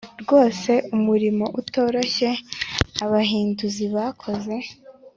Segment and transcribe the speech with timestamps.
[0.21, 2.29] rwose umurimo utoroshye
[3.03, 4.55] abahinduzi bakoze